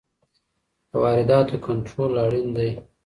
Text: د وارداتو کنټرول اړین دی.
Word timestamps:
د 0.89 0.91
وارداتو 1.03 1.55
کنټرول 1.67 2.13
اړین 2.25 2.47
دی. 2.57 2.69